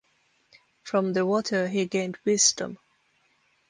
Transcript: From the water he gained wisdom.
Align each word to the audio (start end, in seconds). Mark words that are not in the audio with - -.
From 0.81 1.13
the 1.13 1.27
water 1.27 1.67
he 1.67 1.85
gained 1.85 2.17
wisdom. 2.25 2.79